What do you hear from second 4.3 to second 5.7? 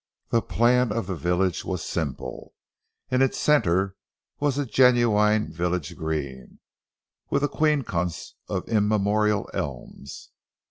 was a genuine